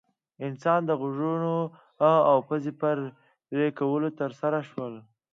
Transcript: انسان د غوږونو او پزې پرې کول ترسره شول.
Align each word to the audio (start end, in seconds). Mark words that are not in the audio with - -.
انسان 0.47 0.79
د 0.85 0.91
غوږونو 0.99 1.55
او 2.29 2.37
پزې 2.49 2.71
پرې 2.81 3.67
کول 3.79 4.03
ترسره 4.19 4.59
شول. 4.69 4.93